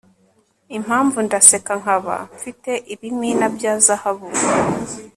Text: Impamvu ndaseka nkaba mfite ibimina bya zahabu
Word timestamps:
Impamvu 0.77 1.17
ndaseka 1.25 1.73
nkaba 1.81 2.15
mfite 2.35 2.71
ibimina 2.93 3.45
bya 3.55 3.73
zahabu 3.85 4.29